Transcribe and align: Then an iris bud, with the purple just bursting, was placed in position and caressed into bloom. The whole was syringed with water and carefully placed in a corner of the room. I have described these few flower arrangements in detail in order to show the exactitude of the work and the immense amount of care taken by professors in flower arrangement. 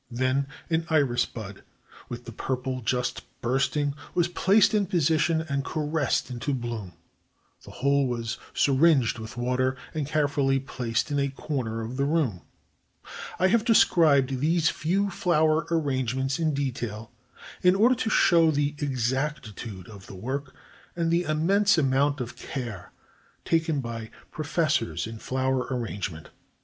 Then 0.09 0.47
an 0.71 0.87
iris 0.89 1.27
bud, 1.27 1.61
with 2.09 2.25
the 2.25 2.31
purple 2.31 2.81
just 2.81 3.21
bursting, 3.41 3.93
was 4.15 4.27
placed 4.29 4.73
in 4.73 4.87
position 4.87 5.41
and 5.47 5.63
caressed 5.63 6.31
into 6.31 6.55
bloom. 6.55 6.93
The 7.65 7.69
whole 7.85 8.07
was 8.07 8.39
syringed 8.51 9.19
with 9.19 9.37
water 9.37 9.77
and 9.93 10.07
carefully 10.07 10.59
placed 10.59 11.11
in 11.11 11.19
a 11.19 11.29
corner 11.29 11.81
of 11.81 11.97
the 11.97 12.05
room. 12.05 12.41
I 13.37 13.49
have 13.49 13.63
described 13.63 14.39
these 14.39 14.69
few 14.69 15.11
flower 15.11 15.67
arrangements 15.69 16.39
in 16.39 16.55
detail 16.55 17.11
in 17.61 17.75
order 17.75 17.93
to 17.93 18.09
show 18.09 18.49
the 18.49 18.73
exactitude 18.79 19.87
of 19.87 20.07
the 20.07 20.15
work 20.15 20.55
and 20.95 21.11
the 21.11 21.25
immense 21.25 21.77
amount 21.77 22.19
of 22.19 22.35
care 22.35 22.91
taken 23.45 23.81
by 23.81 24.09
professors 24.31 25.05
in 25.05 25.19
flower 25.19 25.67
arrangement. 25.69 26.31